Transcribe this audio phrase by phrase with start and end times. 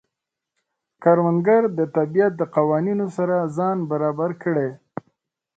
[1.03, 4.69] کروندګر د طبیعت د قوانینو سره ځان برابر کړي